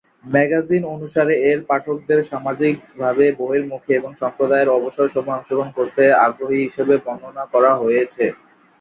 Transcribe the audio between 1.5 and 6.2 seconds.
এর পাঠকদের "সামাজিকভাবে বহির্মুখী, এবং সম্প্রদায়ের অবসর সময়ে অংশগ্রহণ করতে